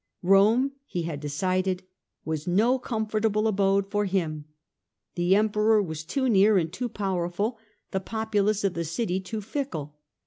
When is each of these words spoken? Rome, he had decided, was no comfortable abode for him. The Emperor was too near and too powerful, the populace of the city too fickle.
Rome, 0.23 0.71
he 0.87 1.03
had 1.03 1.19
decided, 1.19 1.83
was 2.25 2.47
no 2.47 2.79
comfortable 2.79 3.47
abode 3.47 3.85
for 3.91 4.05
him. 4.05 4.45
The 5.13 5.35
Emperor 5.35 5.79
was 5.79 6.03
too 6.03 6.27
near 6.27 6.57
and 6.57 6.73
too 6.73 6.89
powerful, 6.89 7.59
the 7.91 7.99
populace 7.99 8.63
of 8.63 8.73
the 8.73 8.83
city 8.83 9.19
too 9.19 9.41
fickle. 9.41 9.99